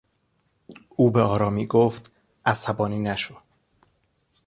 [0.95, 2.11] او به آرامی گفت
[2.45, 3.35] "عصبانی نشو!"